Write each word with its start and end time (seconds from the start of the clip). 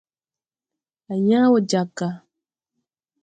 Á 1.11 1.13
yãã 1.27 1.45
wo 1.51 1.59
jag 1.69 1.89
ga. 1.97 2.09